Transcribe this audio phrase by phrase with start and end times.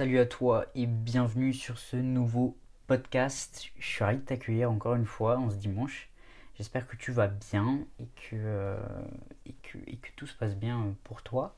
[0.00, 3.68] Salut à toi et bienvenue sur ce nouveau podcast.
[3.78, 6.08] Je suis ravi de t'accueillir encore une fois en ce dimanche.
[6.56, 8.78] J'espère que tu vas bien et que, euh,
[10.16, 11.54] tout se passe bien pour toi,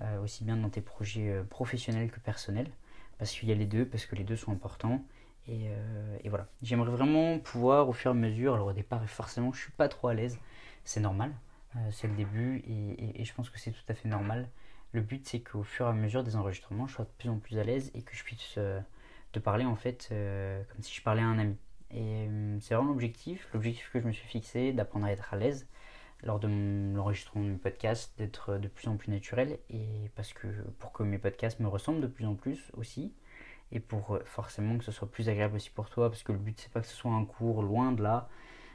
[0.00, 2.70] euh, aussi bien dans tes projets euh, professionnels que personnels,
[3.18, 5.04] parce qu'il y a les deux, parce que les deux sont importants.
[5.46, 5.68] Et,
[6.30, 9.72] voilà, j'aimerais vraiment pouvoir au fur et à mesure, alors au départ forcément je suis
[9.72, 10.38] pas trop à l'aise,
[10.84, 11.30] c'est normal,
[11.90, 14.48] c'est le début et je pense que c'est tout à fait normal
[14.92, 17.38] le but, c'est qu'au fur et à mesure des enregistrements, je sois de plus en
[17.38, 18.80] plus à l'aise et que je puisse euh,
[19.32, 21.56] te parler en fait euh, comme si je parlais à un ami.
[21.90, 25.36] Et euh, c'est vraiment l'objectif, l'objectif que je me suis fixé, d'apprendre à être à
[25.36, 25.66] l'aise
[26.24, 26.48] lors de
[26.94, 30.46] l'enregistrement de mes podcasts, d'être de plus en plus naturel et parce que
[30.78, 33.12] pour que mes podcasts me ressemblent de plus en plus aussi
[33.72, 36.60] et pour forcément que ce soit plus agréable aussi pour toi parce que le but
[36.60, 38.28] c'est pas que ce soit un cours loin de là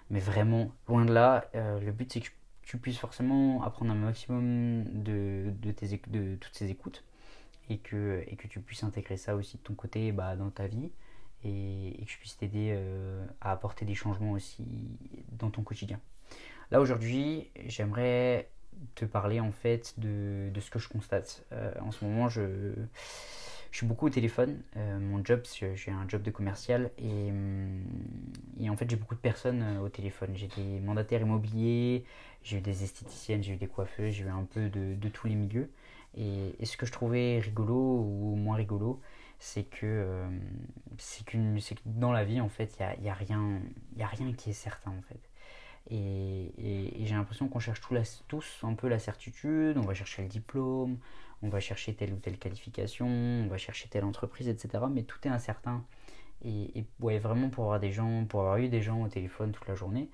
[0.10, 2.32] mais vraiment loin de là le but c'est que je
[2.68, 7.06] tu puisses forcément apprendre un maximum de, de, tes, de toutes ces écoutes
[7.70, 10.92] et que, tu puisses intégrer ça aussi de ton côté bah, dans ta vie
[11.46, 14.66] et, que je puisse t'aider euh, à apporter des changements aussi
[15.32, 16.02] dans ton quotidien.
[16.70, 18.50] Là aujourd'hui, j'aimerais
[18.96, 21.46] te parler en fait de, de, ce que je constate.
[21.54, 22.74] Euh, en ce moment, je,
[23.78, 24.60] je suis beaucoup au téléphone.
[24.76, 25.44] Euh, mon job,
[25.76, 27.84] j'ai un job de commercial et, hum,
[28.60, 30.32] et en fait, j'ai beaucoup de personnes euh, au téléphone.
[30.34, 32.04] J'ai des mandataires immobiliers,
[32.42, 35.36] j'ai eu des esthéticiennes, j'ai eu des coiffeuses, j'ai eu un peu de, tous les
[35.36, 35.70] milieux.
[36.18, 39.00] Et, ce que je trouvais rigolo ou moins rigolo,
[39.38, 40.28] c'est que, euh,
[41.28, 41.38] que
[41.86, 43.62] dans la vie, en fait, il n'y a, y a, rien,
[44.00, 45.22] a rien qui est certain, en fait.
[45.90, 47.82] Et, j'ai l'impression qu'on cherche
[48.28, 50.98] tous un peu la certitude, on va chercher le diplôme,
[51.42, 54.84] on va chercher telle ou telle qualification, on va chercher telle entreprise, etc.
[54.92, 55.86] Mais tout est incertain.
[56.44, 59.68] Et, ouais, vraiment pour avoir des gens, pour avoir eu des gens au téléphone toute
[59.68, 60.10] la journée,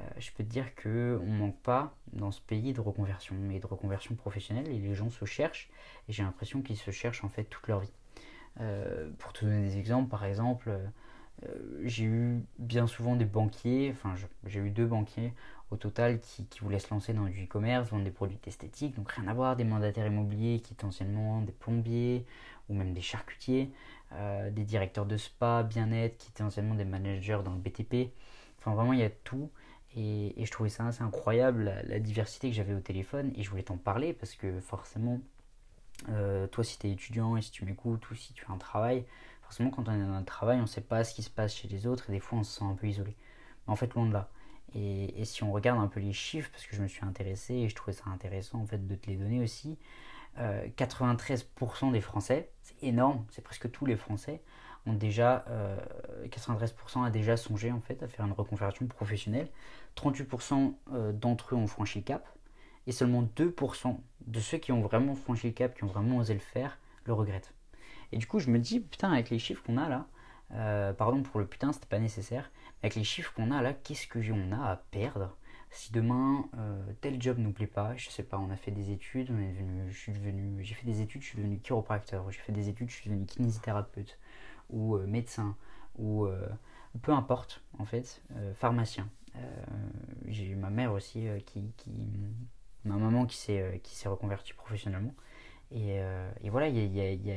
[0.00, 3.60] euh, je peux te dire que on manque pas dans ce pays de reconversion et
[3.60, 4.68] de reconversion professionnelle.
[4.68, 5.70] Et les gens se cherchent.
[6.08, 7.92] Et j'ai l'impression qu'ils se cherchent en fait toute leur vie.
[8.60, 10.70] Euh, pour te donner des exemples, par exemple,
[11.82, 14.14] j'ai eu bien souvent des banquiers, enfin
[14.46, 15.32] j'ai eu deux banquiers
[15.70, 19.10] au total qui, qui voulaient se lancer dans du e-commerce, vendre des produits esthétiques, donc
[19.10, 22.24] rien à voir, des mandataires immobiliers qui étaient anciennement des plombiers
[22.68, 23.70] ou même des charcutiers,
[24.12, 28.12] euh, des directeurs de spa, bien-être qui étaient anciennement des managers dans le BTP.
[28.58, 29.50] Enfin vraiment il y a tout
[29.96, 33.62] et, je trouvais ça assez incroyable la, diversité que j'avais au téléphone et je voulais
[33.62, 35.20] t'en parler parce que forcément
[36.08, 38.58] euh, toi si tu es étudiant et si tu m'écoutes ou si tu as un
[38.58, 39.04] travail,
[39.44, 41.54] forcément quand on est dans un travail on ne sait pas ce qui se passe
[41.54, 43.16] chez les autres et des fois on se sent un peu isolé.
[43.66, 44.28] Mais en fait loin de là.
[44.74, 47.68] Et, si on regarde un peu les chiffres, parce que je me suis intéressé et
[47.68, 49.78] je trouvais ça intéressant en fait de te les donner aussi,
[50.36, 51.44] 93%
[51.88, 54.42] euh, des Français, c'est énorme, c'est presque tous les Français,
[54.86, 55.44] ont déjà,
[56.28, 59.48] 93% euh, a déjà songé en fait à faire une reconversion professionnelle,
[59.96, 62.28] 38% euh, d'entre eux ont franchi le cap,
[62.86, 66.34] et seulement 2% de ceux qui ont vraiment franchi le cap, qui ont vraiment osé
[66.34, 67.54] le faire, le regrettent.
[68.14, 70.06] Et du coup, je me dis, putain, avec les chiffres qu'on a là,
[70.92, 74.20] pardon pour le putain, c'était pas nécessaire, avec les chiffres qu'on a là, qu'est-ce que
[74.30, 75.36] on a à perdre?
[75.70, 78.92] Si demain euh, tel job nous plaît pas, je sais pas, on a fait des
[78.92, 82.30] études, on est devenu, je suis devenu, j'ai fait des études, je suis devenu chiropracteur,
[82.30, 84.16] j'ai fait des études, je suis devenu kinésithérapeute
[84.70, 85.56] ou euh, médecin
[85.96, 86.46] ou euh,
[87.02, 88.22] peu importe en fait,
[88.54, 89.08] pharmacien.
[90.26, 91.72] j'ai eu ma mère aussi qui,
[92.84, 95.14] ma maman qui s'est reconvertie professionnellement
[95.72, 95.98] et,
[96.50, 97.34] voilà, il y, a,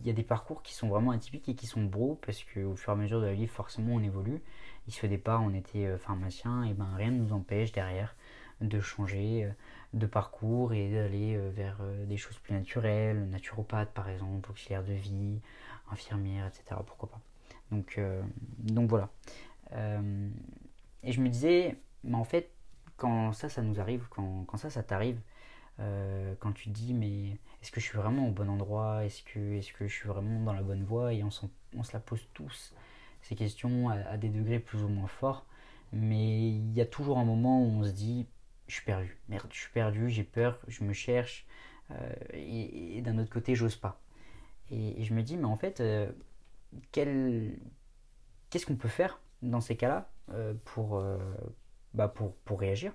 [0.00, 2.74] il y a des parcours qui sont vraiment atypiques et qui sont beaux parce qu'au
[2.74, 4.40] fur et à mesure de la vie, forcément, on évolue.
[4.88, 8.14] Ici, au départ, on était euh, pharmacien, et ben rien ne nous empêche derrière
[8.60, 9.50] de changer euh,
[9.94, 14.92] de parcours et d'aller euh, vers des choses plus naturelles, naturopathe par exemple, auxiliaire de
[14.92, 15.40] vie,
[15.90, 16.80] infirmière, etc.
[16.86, 17.20] Pourquoi pas.
[17.70, 18.00] Donc,
[18.88, 19.10] voilà.
[19.72, 22.50] et je me disais, mais en fait,
[22.96, 25.20] quand ça, ça nous arrive, quand, quand ça, ça t'arrive,
[25.80, 29.04] euh, quand tu te dis mais est-ce que je suis vraiment au bon endroit?
[29.04, 31.14] Est-ce que, est que je suis vraiment dans la bonne voie?
[31.14, 31.30] Et on,
[31.76, 32.74] on se la pose tous,
[33.22, 35.46] ces questions, à, des degrés plus ou moins forts.
[35.92, 38.26] Mais il y a toujours un moment où on se dit
[38.68, 41.46] je suis perdu, merde, je suis perdu, j'ai peur, je me cherche.
[41.90, 44.00] Euh, et, d'un autre côté, j'ose pas.
[44.70, 46.10] Et, je me dis mais en fait, euh,
[46.92, 50.10] qu'est-ce qu'on peut faire dans ces cas-là
[50.64, 51.02] pour,
[51.94, 52.92] bah pour, pour réagir?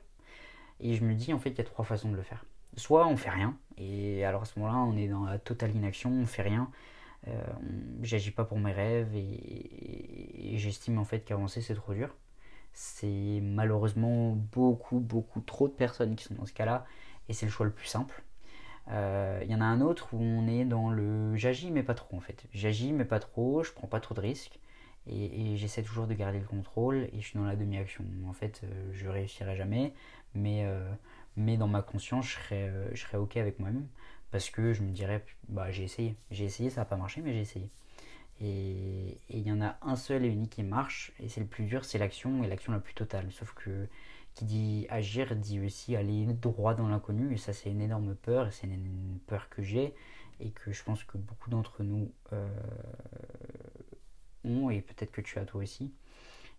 [0.80, 2.46] Et je me dis en fait, il y a trois façons de le faire
[2.78, 6.12] soit on fait rien, et alors à ce moment-là, on est dans la totale inaction,
[6.12, 6.70] on fait rien.
[7.28, 7.32] Euh,
[8.04, 12.16] J'agis pas pour mes rêves et, j'estime en fait qu'avancer c'est trop dur.
[12.74, 16.86] C'est malheureusement beaucoup, beaucoup trop de personnes qui sont dans ce cas-là
[17.30, 18.24] et c'est le choix le plus simple.
[18.88, 21.96] Il euh, y en a un autre où on est dans le j'agis mais pas
[21.96, 22.46] trop en fait.
[22.54, 24.60] J'agis mais pas trop, je prends pas trop de risques
[25.08, 28.06] et, j'essaie toujours de garder le contrôle et je suis dans la demi-action.
[28.28, 29.94] En fait, euh, je réussirai jamais,
[30.34, 30.66] mais,
[31.38, 33.88] mais dans ma conscience, je serai, euh, je serai ok avec moi-même
[34.32, 37.34] parce que je me dirais, bah j'ai essayé, j'ai essayé, ça n'a pas marché, mais
[37.34, 37.70] j'ai essayé.
[38.42, 41.64] Et il y en a un seul et unique qui marche, et c'est le plus
[41.66, 43.32] dur, c'est l'action, et l'action la plus totale.
[43.32, 43.88] Sauf que
[44.34, 48.48] qui dit agir dit aussi aller droit dans l'inconnu, et ça c'est une énorme peur,
[48.48, 49.96] et c'est une peur que j'ai,
[50.42, 52.50] et que je pense que beaucoup d'entre nous euh,
[54.44, 55.94] ont, et peut-être que tu as toi aussi.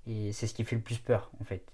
[0.07, 1.65] Et c'est ce qui fait le plus peur en fait.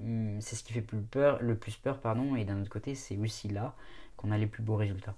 [0.00, 2.94] Mm, c'est ce qui fait plus peur, le plus peur, pardon, et d'un autre côté,
[2.94, 3.74] c'est aussi là
[4.16, 5.14] qu'on a les plus beaux résultats.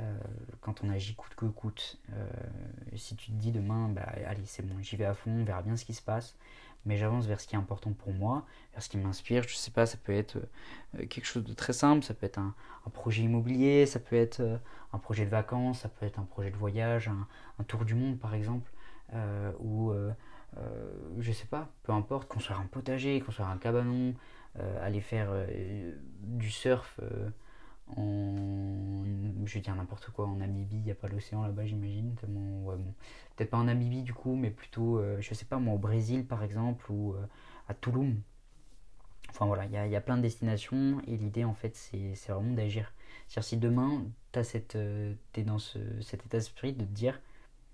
[0.00, 0.18] Euh,
[0.60, 1.98] quand on agit coûte que coûte.
[2.12, 2.26] Euh,
[2.96, 5.62] si tu te dis demain, bah, allez, c'est bon, j'y vais à fond, on verra
[5.62, 6.36] bien ce qui se passe,
[6.84, 9.44] mais j'avance vers ce qui est important pour moi, vers ce qui m'inspire.
[9.44, 10.36] Je sais pas, ça peut être
[10.98, 12.54] euh, quelque chose de très simple, ça peut être un,
[12.92, 14.42] projet immobilier, ça peut être
[14.92, 18.18] un projet de vacances, ça peut être un projet de voyage, un, tour du monde
[18.18, 18.70] par exemple,
[19.60, 19.92] ou
[21.18, 24.14] je sais pas, peu importe, construire un potager, construire un cabanon,
[24.80, 25.30] aller faire
[26.22, 27.00] du surf
[27.96, 29.04] en.
[29.44, 32.14] Je vais dire n'importe quoi, en Namibie, il n'y a pas l'océan là-bas, j'imagine.
[32.64, 32.94] Ouais, bon.
[33.36, 36.24] Peut-être pas en Namibie du coup, mais plutôt, euh, je sais pas moi, au Brésil
[36.26, 37.26] par exemple, ou euh,
[37.68, 38.20] à Tulum.
[39.30, 42.92] Enfin voilà, il y a, plein de destinations, et l'idée en fait, c'est vraiment d'agir.
[43.26, 44.40] C'est-à-dire, si demain, tu
[44.76, 47.20] euh, es dans ce, cet état d'esprit de te dire,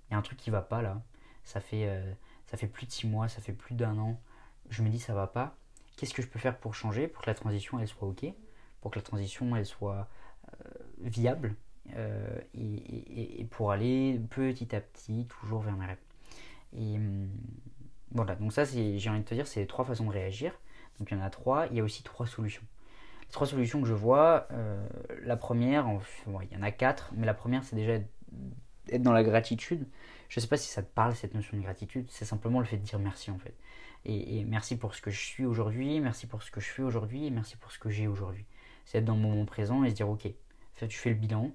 [0.08, 1.02] il y a un truc qui va pas là,
[1.44, 1.86] ça fait,
[2.50, 4.20] ça fait plus de six mois, ça fait plus d'un an,
[4.68, 5.56] je me dis ça va pas,
[5.96, 8.26] qu'est-ce que je peux faire pour changer, pour que la transition elle soit ok
[8.80, 10.08] pour que la transition elle soit
[10.48, 10.68] euh,
[10.98, 11.54] viable
[11.96, 15.98] euh, et, pour aller petit à petit toujours vers mes rêves.
[16.76, 17.28] Et hum,
[18.12, 20.52] voilà, donc ça c'est, j'ai envie de te dire, c'est trois façons de réagir.
[20.98, 22.62] Donc il y en a trois, il y a aussi trois solutions.
[23.22, 24.86] Les trois solutions que je vois, euh,
[25.22, 25.86] la première,
[26.26, 27.98] il y en a quatre, mais la première c'est déjà
[28.90, 29.86] être dans la gratitude.
[30.28, 32.66] Je ne sais pas si ça te parle cette notion de gratitude, c'est simplement le
[32.66, 33.54] fait de dire merci en fait.
[34.04, 37.26] Et, merci pour ce que je suis aujourd'hui, merci pour ce que je fais aujourd'hui,
[37.26, 38.46] et merci pour ce que j'ai aujourd'hui
[38.90, 40.28] c'est être dans le moment présent et se dire ok,
[40.88, 41.52] tu fais le bilan.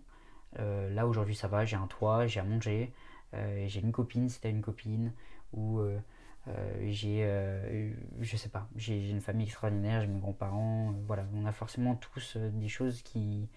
[0.60, 2.94] Euh, là aujourd'hui ça va, j'ai un toit, j'ai à manger,
[3.34, 5.12] euh, j'ai une copine si tu une copine,
[5.52, 6.00] ou euh,
[6.88, 7.28] j'ai,
[8.22, 12.38] je sais pas, j'ai une famille extraordinaire, j'ai mes grands-parents, voilà, on a forcément tous
[12.38, 13.50] des choses qui,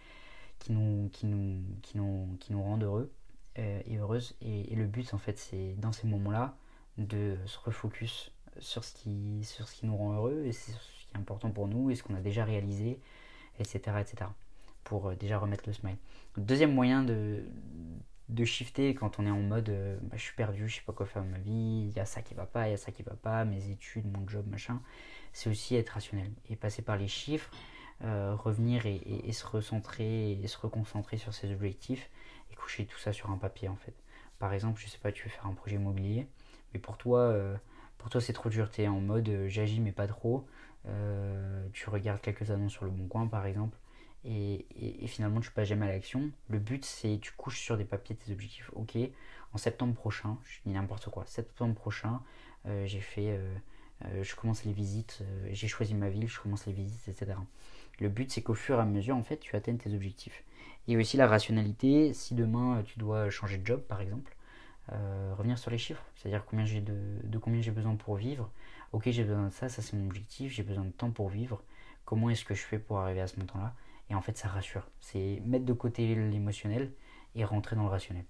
[0.70, 3.12] nous, qui, nous, qui, nous, qui nous rendent heureux
[3.58, 4.36] et heureuses.
[4.40, 6.56] Et, et, le but en fait c'est dans ces moments-là
[6.96, 10.78] de se refocus sur ce, qui, sur ce qui nous rend heureux et c'est ce
[10.78, 12.98] qui est important pour nous et ce qu'on a déjà réalisé
[13.60, 13.96] etc.
[14.00, 14.30] etc.
[14.84, 15.96] pour euh, déjà remettre le smile.
[16.36, 17.42] Deuxième moyen de,
[18.28, 20.92] de shifter quand on est en mode euh, bah, je suis perdu, je sais pas
[20.92, 22.78] quoi faire de ma vie, il y a ça qui va pas, il y a
[22.78, 24.80] ça qui va pas, mes études, mon job, machin,
[25.32, 27.50] c'est aussi être rationnel et passer par les chiffres,
[28.04, 33.12] euh, revenir et, se recentrer et se reconcentrer sur ses objectifs et coucher tout ça
[33.12, 33.94] sur un papier en fait.
[34.38, 36.28] Par exemple, je sais pas, tu veux faire un projet immobilier,
[36.72, 37.34] mais pour toi,
[37.98, 40.46] pour toi c'est trop dur, tu es en mode j'agis mais pas trop,
[40.86, 43.76] euh, tu regardes quelques annonces sur le bon coin par exemple,
[44.24, 44.64] et,
[45.06, 46.30] finalement tu passes jamais à l'action.
[46.48, 48.70] Le but c'est tu couches sur des papiers tes objectifs.
[48.74, 48.96] Ok,
[49.52, 52.20] en septembre prochain, je dis n'importe quoi, septembre prochain,
[52.66, 56.72] euh, j'ai fait, euh, je commence les visites, j'ai choisi ma ville, je commence les
[56.72, 57.36] visites, etc.
[58.00, 60.44] Le but c'est qu'au fur et à mesure en fait tu atteignes tes objectifs.
[60.86, 64.34] Et aussi la rationalité, si demain tu dois changer de job par exemple,
[65.36, 68.50] revenir sur les chiffres, c'est-à-dire combien j'ai de, de combien j'ai besoin pour vivre,
[68.92, 71.62] ok j'ai besoin de ça, ça c'est mon objectif, j'ai besoin de temps pour vivre,
[72.06, 73.74] comment est-ce que je fais pour arriver à ce montant-là?
[74.08, 76.90] Et en fait ça rassure, c'est mettre de côté l'émotionnel
[77.34, 78.24] et rentrer dans le rationnel.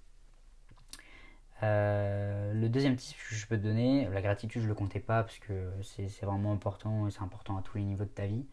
[1.62, 5.22] Euh, le deuxième tip que je peux te donner, la gratitude je le comptais pas
[5.22, 8.44] parce que c'est vraiment important et c'est important à tous les niveaux de ta vie,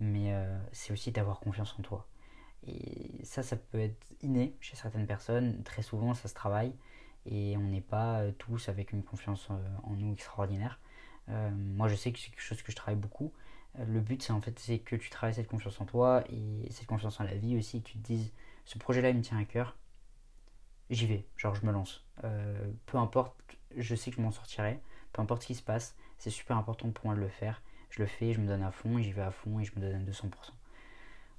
[0.00, 2.06] mais euh, c'est aussi d'avoir confiance en toi.
[2.66, 6.72] Et ça, ça peut être inné chez certaines personnes, très souvent ça se travaille
[7.26, 10.78] et on n'est pas euh, tous avec une confiance en nous extraordinaire.
[11.28, 13.32] Euh, moi, je sais que c'est quelque chose que je travaille beaucoup.
[13.78, 16.86] Euh, le but, c'est en fait, que tu travailles cette confiance en toi et cette
[16.86, 17.82] confiance en la vie aussi.
[17.82, 18.32] tu te dises,
[18.64, 19.76] ce projet-là, il me tient à cœur.
[20.90, 22.04] J'y vais, genre je me lance.
[22.24, 23.34] Euh, peu importe,
[23.76, 24.80] je sais que je m'en sortirai.
[25.12, 27.62] Peu importe ce qui se passe, c'est super important pour moi de le faire.
[27.92, 29.80] Je le fais, je me donne à fond, j'y vais à fond et je me
[29.80, 30.28] donne à 200%.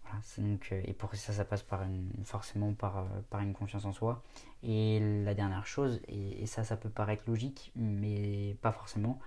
[0.03, 1.81] Voilà, donc, et pour ça, ça passe par
[2.23, 4.23] forcément par, par une confiance en soi.
[4.61, 9.19] Et la dernière chose, et ça, ça peut paraître logique, mais pas forcément,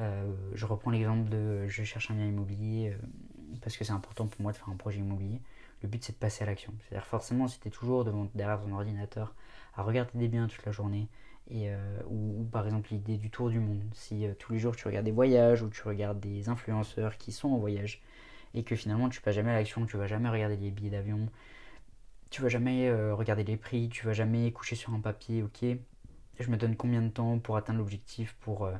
[0.00, 3.06] euh, je reprends l'exemple de je cherche un bien immobilier euh,
[3.60, 5.40] parce que c'est important pour moi de faire un projet immobilier.
[5.82, 6.72] Le but c'est de passer à l'action.
[6.80, 8.04] C'est-à-dire forcément si tu es toujours
[8.34, 9.34] derrière ton ordinateur
[9.74, 11.08] à regarder des biens toute la journée
[11.50, 13.82] euh, ou, par exemple l'idée du tour du monde.
[13.92, 17.48] Si tous les jours tu regardes des voyages ou tu regardes des influenceurs qui sont
[17.48, 18.02] en voyage
[18.54, 21.28] et que finalement tu passes jamais à l'action, tu vas jamais regarder les billets d'avion,
[22.30, 25.64] tu vas jamais regarder les prix, tu vas jamais coucher sur un papier, ok,
[26.40, 28.70] je me donne combien de temps pour atteindre l'objectif, pour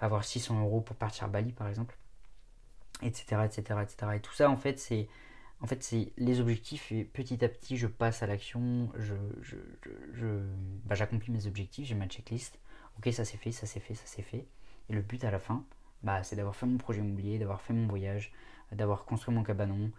[0.00, 1.96] avoir 600 euros pour partir à Bali par exemple,
[3.02, 4.12] etc., etc., etc.
[4.14, 5.08] Et tout ça en fait c'est
[5.60, 8.90] en fait, c'est les objectifs et petit à petit, je passe à l'action,
[10.84, 12.58] bah, j'accomplis mes objectifs, j'ai ma checklist.
[12.98, 14.46] Ok, ça c'est fait, ça c'est fait, ça c'est fait.
[14.88, 15.64] Et le but à la fin,
[16.02, 18.32] bah, c'est d'avoir fait mon projet immobilier, d'avoir fait mon voyage,
[18.72, 19.90] d'avoir construit mon cabanon,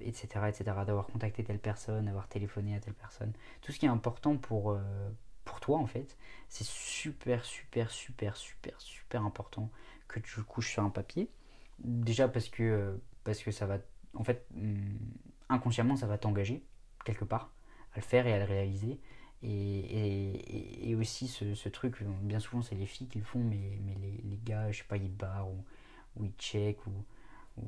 [0.00, 3.32] etc., euh, etc., d'avoir contacté telle personne, d'avoir téléphoné à telle personne.
[3.62, 4.80] Tout ce qui est important pour, euh,
[5.60, 6.16] toi, en fait,
[6.48, 9.70] c'est super, super, super, super, super important
[10.06, 11.28] que tu le couches sur un papier.
[11.78, 13.78] Déjà parce que, parce que ça va,
[14.14, 14.98] en fait, hum,
[15.48, 16.64] inconsciemment, ça va t'engager
[17.04, 17.52] quelque part
[17.92, 19.00] à le faire et à le réaliser.
[19.42, 23.78] Et, aussi ce, truc, bien souvent c'est les filles qui le font, mais,
[24.24, 27.04] les, gars, je sais pas, ils barrent ou, ils checkent ou,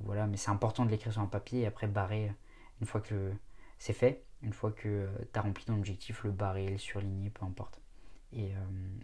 [0.02, 2.32] voilà, mais c'est important de l'écrire sur un papier et après barrer
[2.80, 3.32] une fois que
[3.78, 7.44] c'est fait, une fois que tu as rempli ton objectif, le barrer, le surligner, peu
[7.44, 7.80] importe.
[8.37, 8.54] Euh,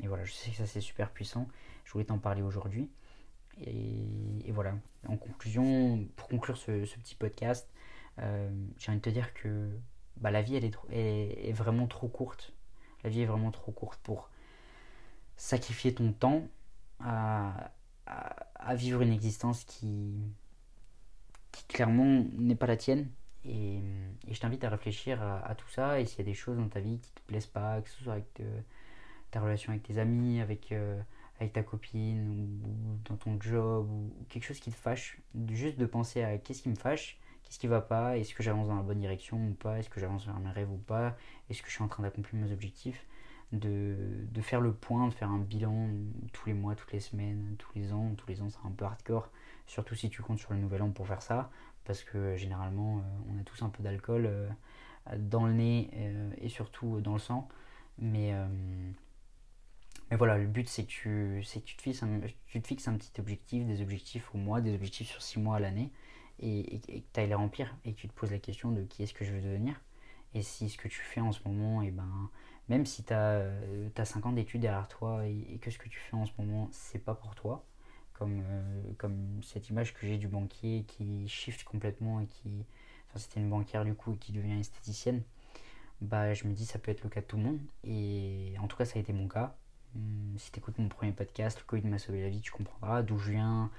[0.03, 1.49] et, voilà, je sais que ça c'est super puissant.
[1.85, 2.91] Je voulais t'en parler aujourd'hui.
[3.65, 4.75] Et, voilà,
[5.07, 7.69] en conclusion, pour conclure ce, petit podcast,
[8.19, 9.71] euh, j'ai envie de te dire que
[10.17, 12.53] bah, la vie elle est, vraiment trop courte.
[13.05, 14.31] La vie est vraiment trop courte pour
[15.37, 16.47] sacrifier ton temps
[17.01, 17.71] à,
[18.75, 20.15] vivre une existence qui,
[21.53, 23.09] qui clairement n'est pas la tienne.
[23.45, 23.81] Et,
[24.29, 26.01] je t'invite à réfléchir à, tout ça.
[26.01, 28.03] Et s'il y a des choses dans ta vie qui te plaisent pas, que ce
[28.03, 28.61] soit avec euh,
[29.31, 31.01] ta relation avec tes amis, avec, euh,
[31.41, 35.19] avec ta copine, ou, dans ton job, ou, quelque chose qui te fâche,
[35.51, 38.69] juste de penser à qu'est-ce qui me fâche, qu'est-ce qui va pas, est-ce que j'avance
[38.69, 41.17] dans la bonne direction ou pas, est-ce que j'avance vers mes rêves ou pas,
[41.51, 43.07] est-ce que je suis en train d'accomplir mes objectifs.
[43.53, 43.95] De,
[44.33, 45.89] de, faire le point, de faire un bilan
[46.33, 48.13] tous les mois, toutes les semaines, tous les ans.
[48.17, 49.31] Tous les ans, c'est un peu hardcore
[49.67, 51.51] surtout si tu comptes sur le nouvel an pour faire ça,
[51.85, 53.01] parce que généralement euh,
[53.31, 54.49] on a tous un peu d'alcool euh,
[55.19, 57.49] dans le nez euh, et surtout dans le sang.
[57.99, 58.35] Mais,
[60.11, 62.89] mais voilà, le but c'est que, tu, que tu, te fixes un, tu te fixes
[62.89, 65.91] un petit objectif, des objectifs au mois, des objectifs sur six mois à l'année,
[66.41, 69.03] et, que tu ailles les remplir, et que tu te poses la question de qui
[69.03, 69.81] est-ce que je veux devenir.
[70.35, 72.31] Et si ce que tu fais en ce moment, et eh ben,
[72.69, 73.51] même si tu as,
[73.97, 76.33] as 5 ans d'études derrière toi et, et, que ce que tu fais en ce
[76.39, 77.65] moment, c'est pas pour toi,
[78.13, 82.65] comme, euh, comme cette image que j'ai du banquier qui shift complètement et qui.
[83.09, 85.23] Enfin, c'était une banquière du coup et qui devient esthéticienne.
[86.01, 87.61] Bah, je me dis, ça peut être le cas de tout le monde.
[87.85, 89.57] Et en tout cas, ça a été mon cas.
[89.97, 93.03] Hum, si tu écoutes mon premier podcast, le Covid m'a sauvé la vie, tu comprendras
[93.03, 93.71] d'où je viens,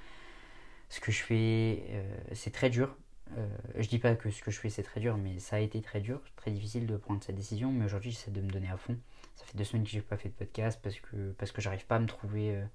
[0.89, 1.83] ce que je fais.
[1.89, 2.95] Euh, c'est très dur.
[3.37, 3.47] Euh,
[3.77, 5.81] je dis pas que ce que je fais c'est très dur, mais ça a été
[5.81, 7.71] très dur, très difficile de prendre cette décision.
[7.71, 8.97] Mais aujourd'hui, j'essaie de me donner à fond.
[9.35, 11.85] Ça fait deux semaines que j'ai pas fait de podcast parce que, parce que j'arrive
[11.85, 12.55] pas à me trouver.
[12.55, 12.65] Euh,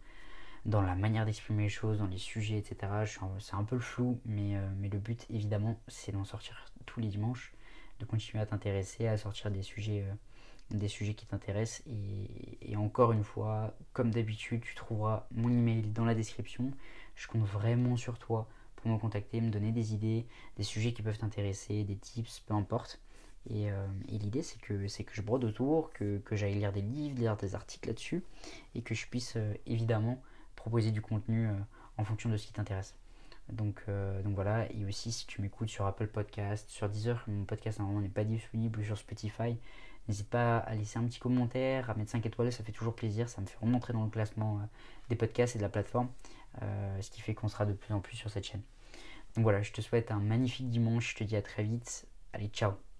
[0.64, 2.92] dans la manière d'exprimer les choses, dans les sujets, etc.
[3.40, 7.00] C'est un peu le flou, mais, euh, mais le but, évidemment, c'est d'en sortir tous
[7.00, 7.52] les dimanches,
[7.98, 10.04] de continuer à t'intéresser, à sortir des sujets,
[10.70, 11.82] des sujets qui t'intéressent.
[11.86, 16.70] Et, encore une fois, comme d'habitude, tu trouveras mon email dans la description.
[17.14, 20.26] Je compte vraiment sur toi pour me contacter, me donner des idées,
[20.56, 23.00] des sujets qui peuvent t'intéresser, des tips, peu importe.
[23.50, 27.18] Et, euh, l'idée, c'est que, que je brode autour, que, que j'aille lire des livres,
[27.18, 28.24] lire des articles là-dessus,
[28.74, 30.22] et que je puisse évidemment
[30.56, 31.52] proposer du contenu euh,
[31.98, 32.94] en fonction de ce qui t'intéresse.
[33.48, 37.44] Donc, euh, donc voilà, et aussi si tu m'écoutes sur Apple Podcast, sur Deezer, mon
[37.44, 39.56] podcast normalement n'est pas disponible, sur Spotify,
[40.08, 43.28] n'hésite pas à laisser un petit commentaire, à mettre 5 étoiles, ça fait toujours plaisir,
[43.28, 44.66] ça me fait remontrer dans le classement euh,
[45.08, 46.08] des podcasts et de la plateforme,
[47.00, 48.62] ce qui fait qu'on sera de plus en plus sur cette chaîne.
[49.34, 52.48] Donc voilà, je te souhaite un magnifique dimanche, je te dis à très vite, allez
[52.48, 52.91] ciao